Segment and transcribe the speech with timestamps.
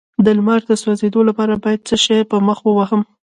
[0.25, 3.01] د لمر د سوځیدو لپاره باید څه شی په مخ ووهم؟